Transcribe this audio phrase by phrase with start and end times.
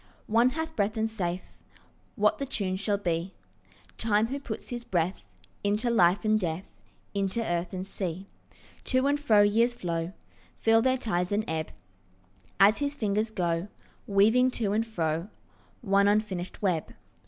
[0.25, 1.55] One hath breath and saith
[2.15, 3.35] What the tune shall be—
[3.99, 5.21] Time, who puts his breath
[5.63, 6.71] Into life and death,
[7.13, 8.25] Into earth and sea.
[8.85, 10.13] To and fro years flow,
[10.57, 11.69] Fill their tides and ebb,
[12.59, 13.67] As his fingers go
[14.07, 15.27] Weaving to and fro
[15.81, 16.95] One unfinished web.